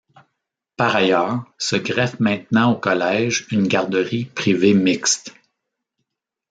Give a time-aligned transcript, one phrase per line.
[0.77, 5.31] Par ailleurs, se greffe maintenant au collège une garderie privée mixte.